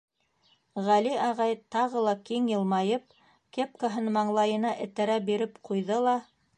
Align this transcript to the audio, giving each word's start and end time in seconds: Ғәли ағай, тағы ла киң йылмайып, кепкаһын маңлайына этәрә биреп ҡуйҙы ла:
Ғәли 0.87 1.11
ағай, 1.25 1.53
тағы 1.75 2.03
ла 2.07 2.15
киң 2.31 2.49
йылмайып, 2.55 3.15
кепкаһын 3.59 4.13
маңлайына 4.19 4.77
этәрә 4.89 5.23
биреп 5.31 5.65
ҡуйҙы 5.71 6.05
ла: 6.09 6.23